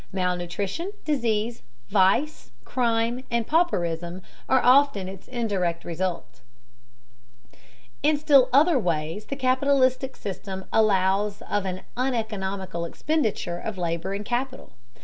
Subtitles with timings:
[0.11, 6.41] Malnutrition, disease, vice, crime, and pauperism are often its indirect results.
[8.01, 14.25] In still other ways the capitalistic system allows of an uneconomical expenditure of labor and
[14.25, 14.73] capital.